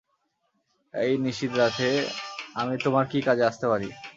[0.93, 1.89] এই নিশীথ রাতে
[2.55, 3.89] আমি তোমার কি কাজে আসতে পারি?